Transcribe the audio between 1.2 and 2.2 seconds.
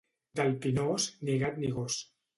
ni gat ni gos.